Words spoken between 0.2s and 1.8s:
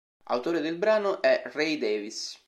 Autore del brano è Ray